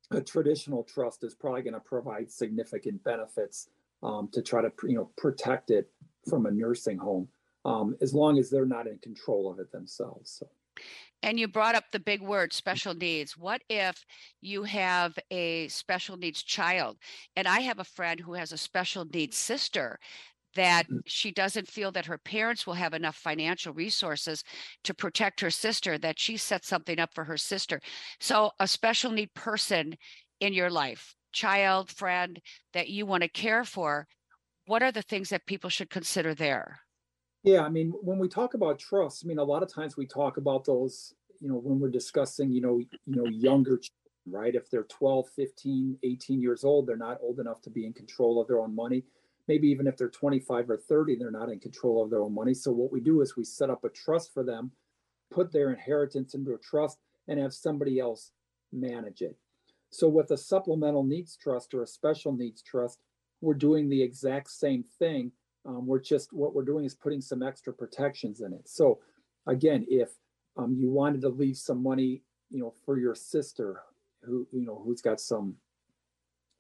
[0.10, 3.70] a traditional trust is probably going to provide significant benefits
[4.02, 5.92] um, to try to you know protect it
[6.28, 7.28] from a nursing home,
[7.64, 10.40] um, as long as they're not in control of it themselves.
[10.40, 10.48] So.
[11.24, 12.54] And you brought up the big word mm.
[12.54, 13.38] special needs.
[13.38, 14.06] What if
[14.42, 16.98] you have a special needs child?
[17.36, 20.00] And I have a friend who has a special needs sister
[20.56, 20.98] that mm-hmm.
[21.06, 24.44] she doesn't feel that her parents will have enough financial resources
[24.84, 27.80] to protect her sister, that she set something up for her sister.
[28.20, 29.96] So, a special need person
[30.40, 32.40] in your life, child, friend
[32.74, 34.08] that you want to care for,
[34.66, 36.80] what are the things that people should consider there?
[37.44, 40.06] Yeah, I mean, when we talk about trust, I mean, a lot of times we
[40.06, 43.92] talk about those, you know, when we're discussing, you know, you know, younger children,
[44.30, 44.56] right?
[44.56, 48.42] If they're 12, 15, 18 years old, they're not old enough to be in control
[48.42, 49.04] of their own money.
[49.48, 52.54] Maybe even if they're 25 or 30, they're not in control of their own money.
[52.54, 54.72] So what we do is we set up a trust for them,
[55.32, 56.98] put their inheritance into a trust,
[57.30, 58.32] and have somebody else
[58.74, 59.38] manage it.
[59.90, 63.00] So with a supplemental needs trust or a special needs trust,
[63.40, 65.32] we're doing the exact same thing
[65.68, 68.68] um, we're just what we're doing is putting some extra protections in it.
[68.68, 69.00] So
[69.46, 70.10] again, if
[70.56, 73.82] um, you wanted to leave some money, you know, for your sister
[74.24, 75.56] who you know who's got some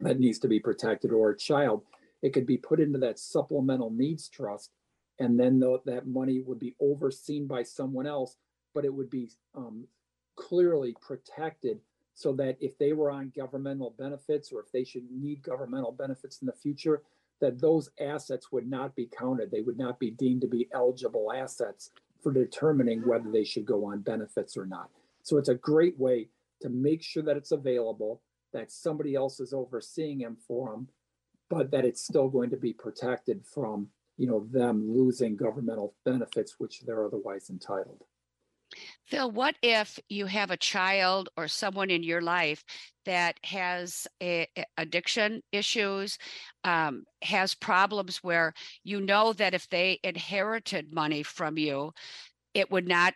[0.01, 1.83] that needs to be protected or a child,
[2.21, 4.71] it could be put into that supplemental needs trust,
[5.19, 8.35] and then the, that money would be overseen by someone else,
[8.75, 9.87] but it would be um,
[10.35, 11.79] clearly protected
[12.13, 16.41] so that if they were on governmental benefits or if they should need governmental benefits
[16.41, 17.01] in the future,
[17.41, 19.51] that those assets would not be counted.
[19.51, 23.85] They would not be deemed to be eligible assets for determining whether they should go
[23.85, 24.89] on benefits or not.
[25.23, 26.29] So it's a great way
[26.61, 28.21] to make sure that it's available,
[28.53, 30.87] that somebody else is overseeing them for them,
[31.49, 36.55] but that it's still going to be protected from, you know, them losing governmental benefits
[36.57, 38.03] which they're otherwise entitled.
[39.05, 42.63] Phil, what if you have a child or someone in your life
[43.05, 46.17] that has a, addiction issues,
[46.63, 48.53] um, has problems where
[48.83, 51.93] you know that if they inherited money from you,
[52.53, 53.13] it would not,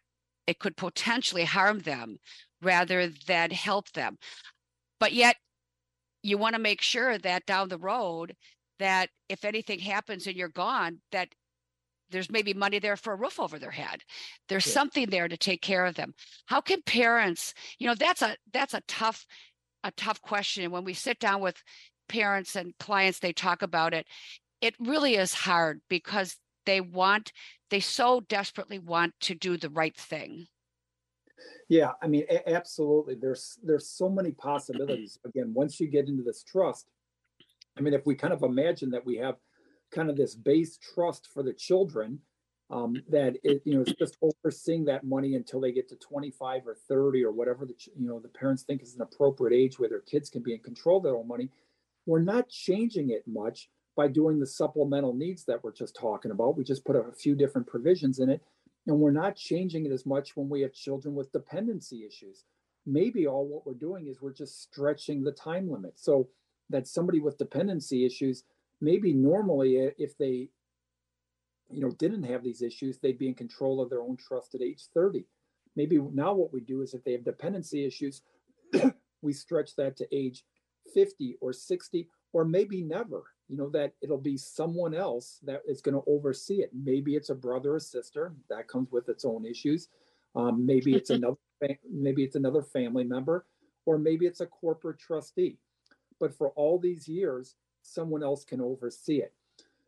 [0.47, 2.17] it could potentially harm them
[2.61, 4.17] rather than help them.
[4.99, 5.35] But yet,
[6.23, 8.35] you want to make sure that down the road,
[8.79, 11.29] that if anything happens and you're gone, that
[12.11, 14.01] there's maybe money there for a roof over their head.
[14.49, 14.73] There's yeah.
[14.73, 16.13] something there to take care of them.
[16.45, 19.25] How can parents you know that's a that's a tough
[19.83, 20.69] a tough question.
[20.71, 21.55] When we sit down with
[22.11, 24.05] parents and clients they talk about it.
[24.59, 27.31] It really is hard because they want
[27.69, 30.47] they so desperately want to do the right thing.
[31.69, 33.15] Yeah i mean a- absolutely.
[33.15, 35.17] There's there's so many possibilities.
[35.25, 36.87] Again once you get into this trust
[37.77, 39.35] i mean if we kind of imagine that we have
[39.91, 42.19] kind of this base trust for the children
[42.69, 46.67] um, that it, you know it's just overseeing that money until they get to 25
[46.67, 49.89] or 30 or whatever the you know the parents think is an appropriate age where
[49.89, 51.49] their kids can be in control of their own money.
[52.05, 56.57] We're not changing it much by doing the supplemental needs that we're just talking about.
[56.57, 58.41] We just put a few different provisions in it.
[58.87, 62.45] And we're not changing it as much when we have children with dependency issues.
[62.85, 66.29] Maybe all what we're doing is we're just stretching the time limit so
[66.69, 68.43] that somebody with dependency issues
[68.81, 70.49] maybe normally if they
[71.69, 74.61] you know didn't have these issues they'd be in control of their own trust at
[74.61, 75.25] age 30
[75.75, 78.21] maybe now what we do is if they have dependency issues
[79.21, 80.43] we stretch that to age
[80.93, 83.23] 50 or 60 or maybe never.
[83.47, 86.71] You know that it'll be someone else that is going to oversee it.
[86.73, 89.89] Maybe it's a brother or sister that comes with its own issues.
[90.35, 91.37] Um, maybe it's another
[91.91, 93.45] maybe it's another family member
[93.85, 95.57] or maybe it's a corporate trustee.
[96.19, 99.33] But for all these years someone else can oversee it.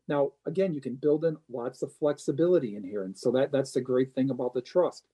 [0.07, 3.03] Now, again, you can build in lots of flexibility in here.
[3.03, 5.05] And so that that's the great thing about the trust.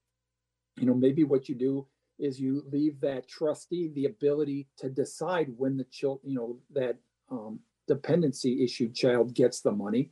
[0.77, 1.85] You know, maybe what you do
[2.17, 6.97] is you leave that trustee the ability to decide when the child, you know, that
[7.29, 10.11] um, dependency issued child gets the money,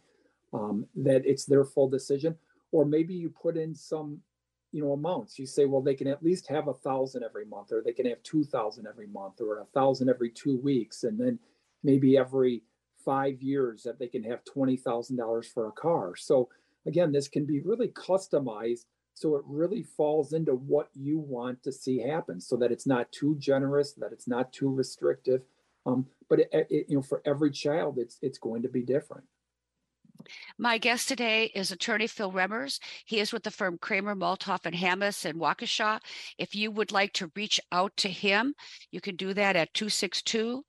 [0.54, 2.36] um, that it's their full decision.
[2.72, 4.20] Or maybe you put in some,
[4.72, 5.40] you know, amounts.
[5.40, 8.06] You say, well, they can at least have a thousand every month, or they can
[8.06, 11.40] have two thousand every month, or a thousand every two weeks, and then
[11.84, 12.64] maybe every
[13.04, 16.16] five years that they can have $20,000 for a car.
[16.16, 16.50] So
[16.86, 18.86] again, this can be really customized
[19.18, 23.12] so it really falls into what you want to see happen so that it's not
[23.12, 25.42] too generous, that it's not too restrictive.
[25.88, 29.24] Um, but it, it, you know, for every child, it's it's going to be different.
[30.60, 32.80] My guest today is attorney Phil Remmers.
[33.06, 36.00] He is with the firm Cramer, Multauf, and Hammes in Waukesha.
[36.38, 38.54] If you would like to reach out to him,
[38.92, 40.64] you can do that at 262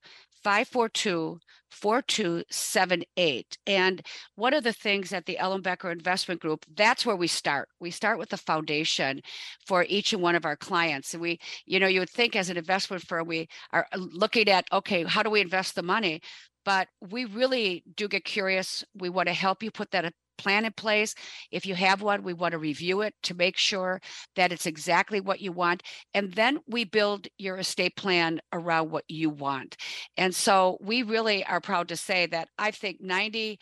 [0.49, 1.39] 542
[1.71, 3.59] 4278.
[3.67, 4.01] And
[4.35, 7.69] one of the things at the Ellenbecker Investment Group, that's where we start.
[7.81, 9.21] We start with the foundation
[9.67, 11.13] for each and one of our clients.
[11.13, 14.65] And we, you know, you would think as an investment firm, we are looking at,
[14.73, 16.23] okay, how do we invest the money?
[16.65, 18.83] But we really do get curious.
[18.95, 21.15] We want to help you put that plan in place.
[21.51, 24.01] If you have one, we want to review it to make sure
[24.37, 25.83] that it's exactly what you want.
[26.15, 29.77] And then we build your estate plan around what you want.
[30.17, 33.59] And so we really are proud to say that I think 95%,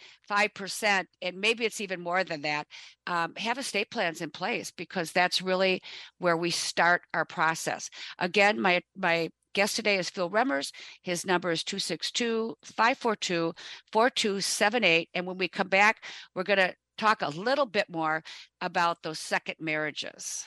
[1.22, 2.66] and maybe it's even more than that,
[3.06, 5.82] um, have estate plans in place because that's really
[6.18, 7.90] where we start our process.
[8.18, 10.71] Again, my my guest today is Phil Remmers.
[11.03, 13.55] His number is 262 542
[13.90, 15.09] 4278.
[15.14, 18.23] And when we come back, we're going to talk a little bit more
[18.61, 20.45] about those second marriages.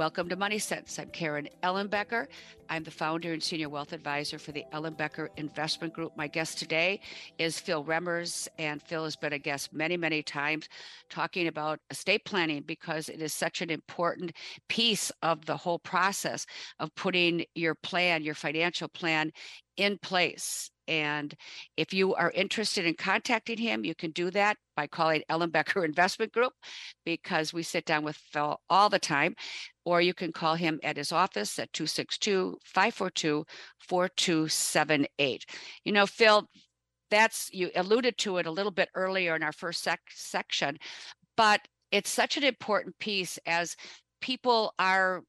[0.00, 0.98] Welcome to Money Sense.
[0.98, 2.26] I'm Karen Ellenbecker.
[2.70, 6.16] I'm the founder and senior wealth advisor for the Ellenbecker Investment Group.
[6.16, 7.02] My guest today
[7.36, 10.70] is Phil Remmers, and Phil has been a guest many, many times
[11.10, 14.32] talking about estate planning because it is such an important
[14.70, 16.46] piece of the whole process
[16.78, 19.30] of putting your plan, your financial plan
[19.80, 20.70] in place.
[20.86, 21.34] And
[21.78, 26.32] if you are interested in contacting him, you can do that by calling Ellenbecker Investment
[26.32, 26.52] Group
[27.04, 29.34] because we sit down with Phil all the time.
[29.86, 33.46] Or you can call him at his office at 262 542
[33.88, 35.46] 4278.
[35.84, 36.46] You know, Phil,
[37.10, 40.76] that's you alluded to it a little bit earlier in our first sec- section,
[41.36, 43.74] but it's such an important piece as
[44.20, 45.22] people are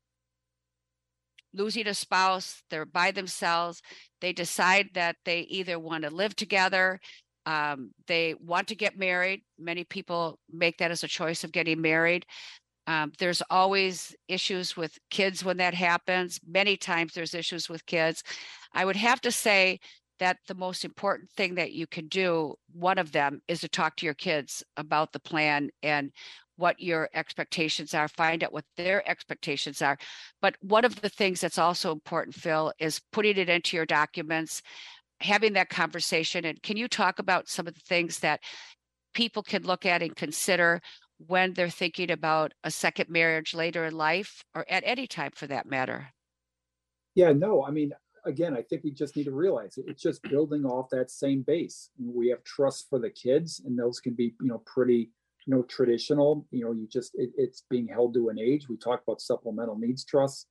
[1.53, 3.81] losing a spouse, they're by themselves,
[4.19, 6.99] they decide that they either want to live together,
[7.45, 9.41] um, they want to get married.
[9.57, 12.25] Many people make that as a choice of getting married.
[12.87, 16.39] Um, there's always issues with kids when that happens.
[16.47, 18.23] Many times there's issues with kids.
[18.73, 19.79] I would have to say
[20.19, 23.95] that the most important thing that you can do, one of them, is to talk
[23.95, 26.11] to your kids about the plan and
[26.61, 29.97] what your expectations are, find out what their expectations are.
[30.41, 34.61] But one of the things that's also important, Phil, is putting it into your documents
[35.19, 36.45] having that conversation.
[36.45, 38.41] And can you talk about some of the things that
[39.13, 40.81] people can look at and consider
[41.27, 45.47] when they're thinking about a second marriage later in life or at any time for
[45.47, 46.07] that matter?
[47.13, 47.91] Yeah, no, I mean,
[48.25, 49.85] again, I think we just need to realize it.
[49.87, 51.89] It's just building off that same base.
[51.99, 55.11] We have trust for the kids, and those can be, you know, pretty,
[55.45, 56.45] you know, traditional.
[56.51, 58.69] You know, you just it, it's being held to an age.
[58.69, 60.45] We talk about supplemental needs trusts,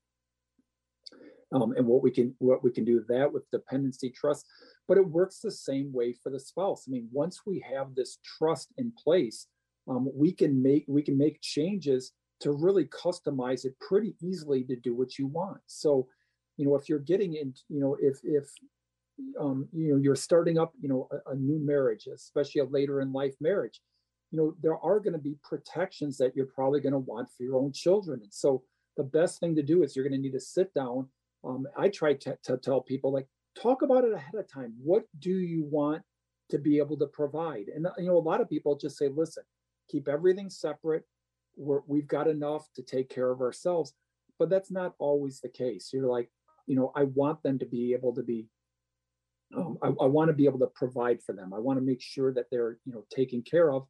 [1.53, 4.47] um, and what we can what we can do that with dependency trust.
[4.89, 6.85] But it works the same way for the spouse.
[6.89, 9.47] I mean, once we have this trust in place,
[9.89, 14.77] um, we can make we can make changes to really customize it pretty easily to
[14.77, 15.61] do what you want.
[15.67, 16.09] So,
[16.57, 18.49] you know, if you're getting in, you know, if if
[19.39, 23.01] um, you know you're starting up, you know, a, a new marriage, especially a later
[23.01, 23.81] in life marriage,
[24.31, 27.43] you know, there are going to be protections that you're probably going to want for
[27.43, 28.21] your own children.
[28.23, 28.63] And so,
[28.97, 31.09] the best thing to do is you're going to need to sit down.
[31.45, 33.27] Um, I try to, to tell people like
[33.61, 34.75] talk about it ahead of time.
[34.83, 36.03] What do you want
[36.51, 37.67] to be able to provide?
[37.75, 39.45] And you know, a lot of people just say, listen
[39.91, 41.05] keep everything separate.
[41.57, 43.93] We're, we've got enough to take care of ourselves.
[44.39, 45.91] But that's not always the case.
[45.93, 46.31] You're like,
[46.67, 48.47] you know, I want them to be able to be,
[49.55, 51.53] um, I, I want to be able to provide for them.
[51.53, 53.87] I want to make sure that they're, you know, taken care of.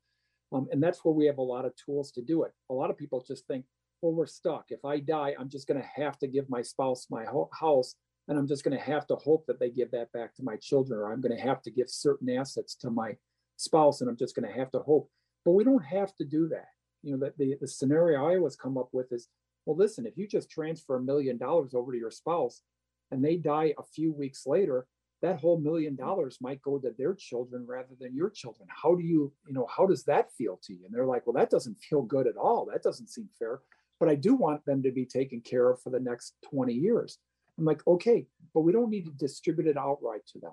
[0.52, 2.52] Um, and that's where we have a lot of tools to do it.
[2.70, 3.64] A lot of people just think,
[4.02, 4.66] well, we're stuck.
[4.70, 7.94] If I die, I'm just going to have to give my spouse my house
[8.30, 10.56] and I'm just going to have to hope that they give that back to my
[10.56, 13.16] children, or I'm going to have to give certain assets to my
[13.56, 15.10] spouse, and I'm just going to have to hope.
[15.44, 16.68] But we don't have to do that.
[17.02, 19.28] You know, that the, the scenario I always come up with is,
[19.66, 22.62] well, listen, if you just transfer a million dollars over to your spouse
[23.10, 24.86] and they die a few weeks later,
[25.22, 28.68] that whole million dollars might go to their children rather than your children.
[28.70, 30.80] How do you, you know, how does that feel to you?
[30.84, 32.68] And they're like, well, that doesn't feel good at all.
[32.70, 33.60] That doesn't seem fair.
[33.98, 37.18] But I do want them to be taken care of for the next 20 years.
[37.58, 40.52] I'm like, okay, but we don't need to distribute it outright to them.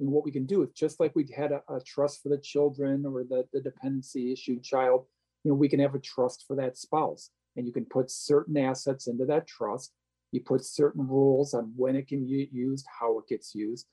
[0.00, 2.38] And what we can do is just like we had a, a trust for the
[2.38, 5.04] children or the, the dependency issue child,
[5.44, 7.30] you know, we can have a trust for that spouse.
[7.56, 9.92] And you can put certain assets into that trust.
[10.32, 13.86] You put certain rules on when it can be used, how it gets used.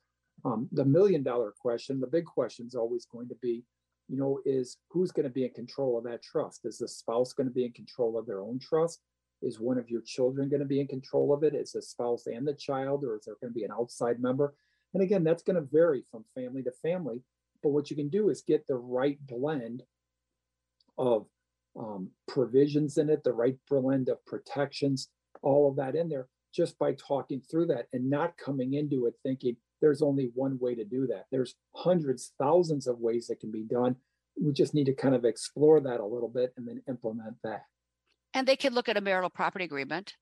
[0.46, 3.64] Um, the million dollar question, the big question is always going to be,
[4.10, 6.66] you know, is who's going to be in control of that trust?
[6.66, 9.02] Is the spouse going to be in control of their own trust?
[9.42, 11.54] Is one of your children going to be in control of it?
[11.56, 14.54] Is the spouse and the child, or is there going to be an outside member?
[14.94, 17.22] And again, that's going to vary from family to family.
[17.62, 19.84] But what you can do is get the right blend
[20.98, 21.26] of
[21.78, 25.10] um, provisions in it, the right blend of protections,
[25.42, 29.16] all of that in there, just by talking through that and not coming into it
[29.24, 31.26] thinking there's only one way to do that.
[31.30, 33.98] There's hundreds, thousands of ways that can be done.
[34.42, 37.64] We just need to kind of explore that a little bit and then implement that.
[38.34, 40.14] And they can look at a marital property agreement.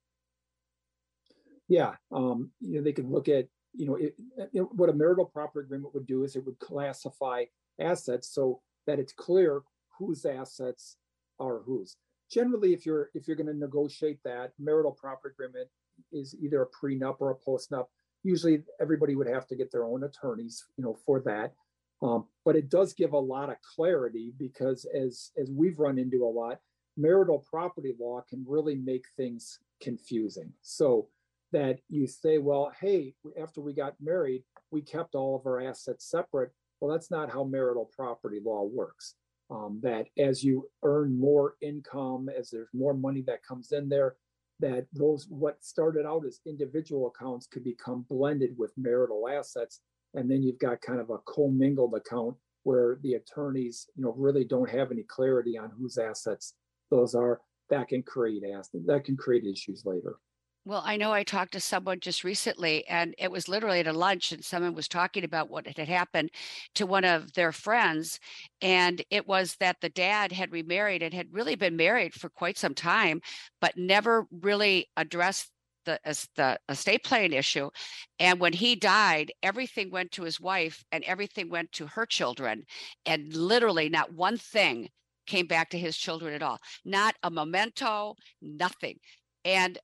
[1.67, 4.15] Yeah, um, you know, they can look at you know, it,
[4.51, 7.45] it, what a marital property agreement would do is it would classify
[7.79, 9.61] assets so that it's clear
[9.97, 10.97] whose assets
[11.39, 11.95] are whose.
[12.31, 15.69] Generally, if you're if you're going to negotiate that marital property agreement
[16.11, 17.85] is either a prenup or a postnup.
[18.23, 21.53] Usually, everybody would have to get their own attorneys, you know, for that.
[22.01, 26.25] Um, but it does give a lot of clarity because, as as we've run into
[26.25, 26.59] a lot,
[26.97, 30.51] marital property law can really make things confusing.
[30.61, 31.07] So
[31.51, 36.09] that you say, well, hey, after we got married, we kept all of our assets
[36.09, 36.51] separate.
[36.79, 39.15] Well, that's not how marital property law works.
[39.49, 44.15] Um, that as you earn more income, as there's more money that comes in there,
[44.61, 49.81] that those what started out as individual accounts could become blended with marital assets.
[50.13, 54.43] And then you've got kind of a commingled account where the attorneys, you know, really
[54.43, 56.53] don't have any clarity on whose assets
[56.89, 57.41] those are.
[57.69, 58.43] That can create
[58.85, 60.17] that can create issues later.
[60.63, 63.93] Well, I know I talked to someone just recently, and it was literally at a
[63.93, 66.29] lunch, and someone was talking about what had happened
[66.75, 68.19] to one of their friends.
[68.61, 72.59] And it was that the dad had remarried and had really been married for quite
[72.59, 73.21] some time,
[73.59, 75.49] but never really addressed
[75.85, 75.99] the,
[76.35, 77.71] the estate plan issue.
[78.19, 82.65] And when he died, everything went to his wife and everything went to her children.
[83.07, 84.89] And literally, not one thing
[85.25, 88.99] came back to his children at all, not a memento, nothing.
[89.43, 89.79] And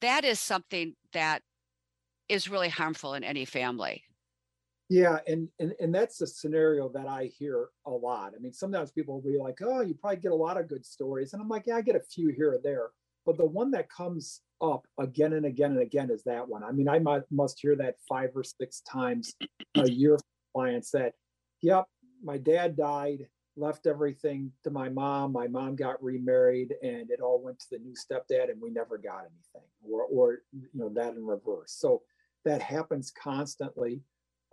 [0.00, 1.42] that is something that
[2.28, 4.04] is really harmful in any family.
[4.88, 8.34] Yeah, and, and and that's the scenario that I hear a lot.
[8.36, 10.86] I mean, sometimes people will be like, "Oh, you probably get a lot of good
[10.86, 12.90] stories," and I'm like, "Yeah, I get a few here or there."
[13.24, 16.62] But the one that comes up again and again and again is that one.
[16.62, 19.34] I mean, I might, must hear that five or six times
[19.74, 20.24] a year from
[20.54, 21.14] clients that,
[21.62, 21.86] "Yep,
[22.22, 25.32] my dad died left everything to my mom.
[25.32, 28.98] My mom got remarried, and it all went to the new stepdad, and we never
[28.98, 31.72] got anything, or or you know that in reverse.
[31.72, 32.02] So
[32.44, 34.02] that happens constantly.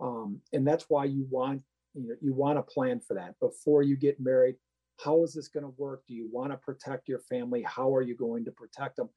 [0.00, 1.62] Um, and that's why you want
[1.94, 4.56] you know you want to plan for that before you get married.
[5.04, 6.04] How is this going to work?
[6.06, 7.62] Do you want to protect your family?
[7.62, 9.10] How are you going to protect them?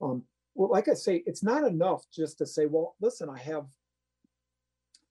[0.00, 0.24] Um,
[0.54, 3.66] well, like I say, it's not enough just to say, well, listen, I have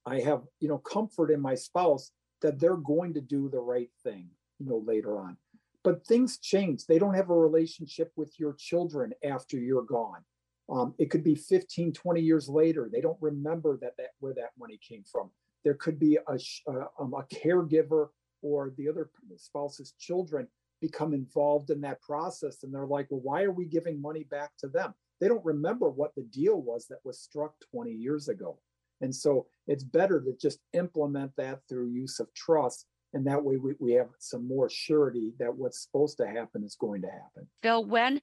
[0.05, 2.11] I have, you know, comfort in my spouse
[2.41, 4.29] that they're going to do the right thing,
[4.59, 5.37] you know, later on.
[5.83, 6.85] But things change.
[6.85, 10.23] They don't have a relationship with your children after you're gone.
[10.67, 12.89] Um, it could be 15, 20 years later.
[12.91, 15.29] They don't remember that, that where that money came from.
[15.63, 18.07] There could be a, uh, um, a caregiver
[18.41, 20.47] or the other spouse's children
[20.81, 22.63] become involved in that process.
[22.63, 24.93] And they're like, well, why are we giving money back to them?
[25.19, 28.59] They don't remember what the deal was that was struck 20 years ago.
[29.01, 32.85] And so it's better to just implement that through use of trust.
[33.13, 36.75] And that way we, we have some more surety that what's supposed to happen is
[36.75, 37.47] going to happen.
[37.61, 38.21] Phil, when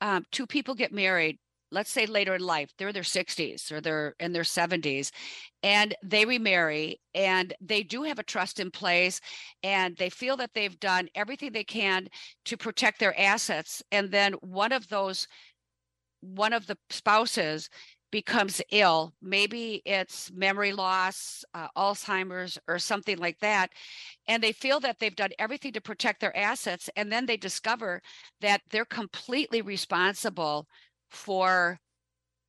[0.00, 1.38] um, two people get married,
[1.72, 5.10] let's say later in life, they're in their 60s or they're in their 70s,
[5.62, 9.20] and they remarry and they do have a trust in place
[9.62, 12.08] and they feel that they've done everything they can
[12.44, 13.82] to protect their assets.
[13.90, 15.26] And then one of those,
[16.20, 17.68] one of the spouses
[18.10, 23.70] becomes ill maybe it's memory loss uh, alzheimer's or something like that
[24.28, 28.00] and they feel that they've done everything to protect their assets and then they discover
[28.40, 30.66] that they're completely responsible
[31.10, 31.78] for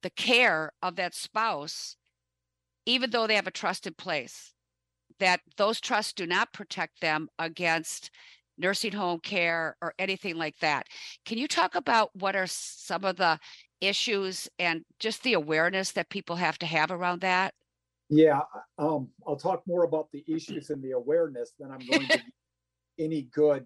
[0.03, 1.95] the care of that spouse
[2.86, 4.53] even though they have a trust in place
[5.20, 8.12] that those trusts do not protect them against
[8.58, 10.88] nursing home care or anything like that.
[11.26, 13.39] Can you talk about what are some of the
[13.82, 17.53] issues and just the awareness that people have to have around that?
[18.09, 18.41] Yeah,
[18.78, 22.21] um, I'll talk more about the issues and the awareness than I'm going to
[22.99, 23.65] any good,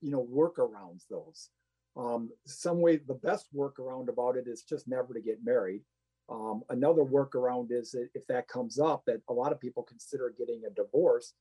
[0.00, 1.50] you know, workarounds those.
[1.96, 5.82] Um, some way the best workaround about it is just never to get married.
[6.28, 10.34] Um, another workaround is that if that comes up, that a lot of people consider
[10.36, 11.34] getting a divorce.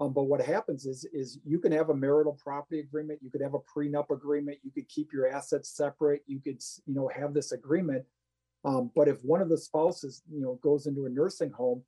[0.00, 3.42] Um, but what happens is, is you can have a marital property agreement, you could
[3.42, 7.34] have a prenup agreement, you could keep your assets separate, you could, you know, have
[7.34, 8.04] this agreement.
[8.64, 11.82] Um, but if one of the spouses, you know, goes into a nursing home,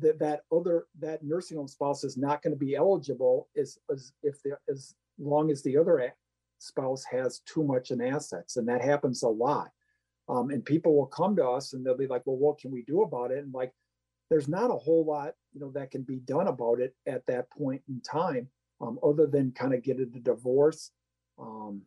[0.00, 4.12] that that other that nursing home spouse is not going to be eligible is, is
[4.22, 6.14] if the, as long as the other
[6.58, 9.70] spouse has too much in assets, and that happens a lot.
[10.28, 12.82] Um, and people will come to us and they'll be like, "Well, what can we
[12.82, 13.72] do about it?" And like,
[14.30, 17.50] there's not a whole lot you know that can be done about it at that
[17.50, 18.48] point in time
[18.80, 20.90] um, other than kind of get a divorce
[21.38, 21.82] um,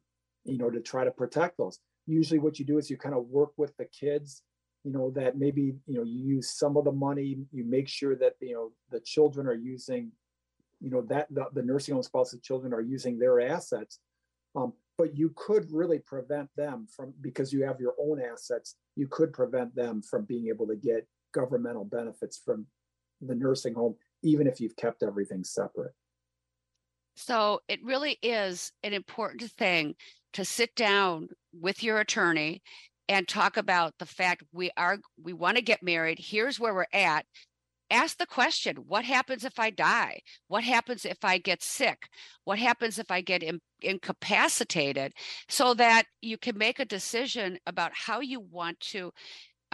[0.45, 1.79] you know to try to protect those.
[2.05, 4.43] Usually what you do is you kind of work with the kids
[4.83, 8.15] you know that maybe you know you use some of the money you make sure
[8.15, 10.11] that you know the children are using
[10.79, 13.99] you know that the, the nursing home spouses children are using their assets
[14.55, 19.07] um, but you could really prevent them from because you have your own assets you
[19.07, 22.65] could prevent them from being able to get governmental benefits from
[23.27, 25.93] the nursing home, even if you've kept everything separate.
[27.15, 29.95] So it really is an important thing
[30.33, 32.61] to sit down with your attorney
[33.07, 36.85] and talk about the fact we are we want to get married here's where we're
[36.93, 37.25] at.
[37.91, 40.21] Ask the question what happens if i die?
[40.47, 42.07] What happens if i get sick?
[42.45, 45.13] What happens if i get in, incapacitated?
[45.49, 49.11] So that you can make a decision about how you want to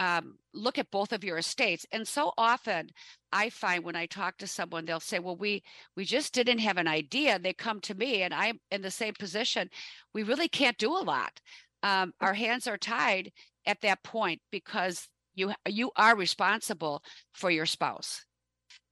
[0.00, 1.86] um, look at both of your estates.
[1.92, 2.88] And so often
[3.32, 5.62] i find when i talk to someone they'll say well we
[5.96, 9.14] we just didn't have an idea they come to me and i'm in the same
[9.14, 9.70] position.
[10.14, 11.40] We really can't do a lot.
[11.82, 13.30] Um, our hands are tied
[13.66, 18.24] at that point because you you are responsible for your spouse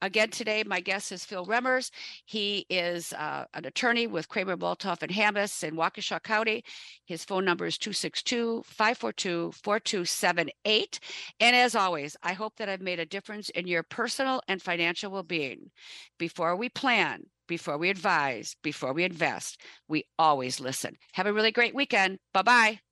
[0.01, 1.91] Again, today, my guest is Phil Remmers.
[2.25, 6.63] He is uh, an attorney with Cramer, Multauf, and Hammes in Waukesha County.
[7.05, 11.01] His phone number is 262 542 4278.
[11.41, 15.11] And as always, I hope that I've made a difference in your personal and financial
[15.11, 15.71] well being.
[16.19, 20.97] Before we plan, before we advise, before we invest, we always listen.
[21.15, 22.19] Have a really great weekend.
[22.33, 22.88] Bye bye.